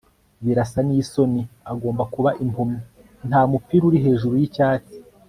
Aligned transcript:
birasa 0.45 0.79
nisoni, 0.87 1.41
agomba 1.71 2.03
kuba 2.13 2.29
impumyi, 2.43 2.79
ntamupira 3.27 3.83
uri 3.85 3.97
hejuru 4.05 4.33
yicyatsi 4.41 4.93